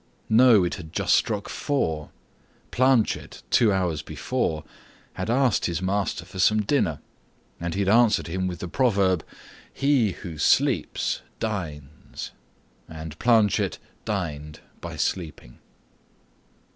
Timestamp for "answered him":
7.89-8.47